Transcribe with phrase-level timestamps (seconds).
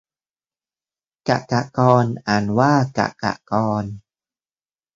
[1.27, 3.85] กกกร อ่านว่า กะกะกอน